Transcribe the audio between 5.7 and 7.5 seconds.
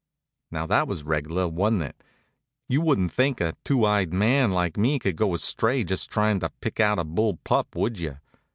just tryin' to pick out a bull